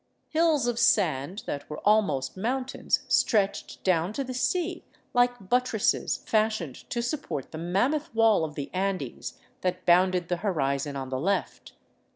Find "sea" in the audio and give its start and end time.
4.33-4.83